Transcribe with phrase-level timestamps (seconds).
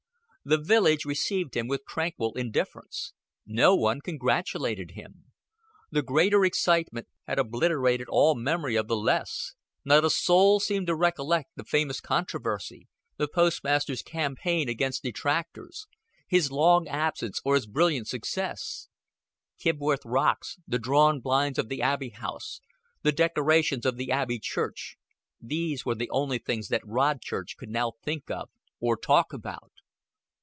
[0.43, 3.13] The village received him with tranquil indifference.
[3.45, 5.25] No one congratulated him.
[5.91, 9.53] The greater excitement had obliterated all memory of the less:
[9.85, 12.87] not a soul seemed to recollect the famous controversy,
[13.17, 15.85] the postmaster's campaign against detractors,
[16.27, 18.87] his long absence or his brilliant success.
[19.59, 22.61] Kibworth Rocks, the drawn blinds of the Abbey House,
[23.03, 24.97] the decorations of the Abbey Church
[25.39, 28.49] these were the only things that Rodchurch could now think of,
[28.79, 29.71] or talk about.